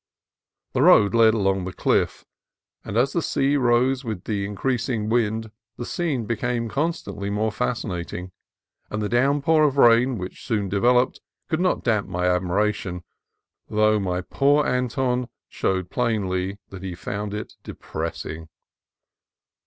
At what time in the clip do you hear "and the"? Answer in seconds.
8.89-9.07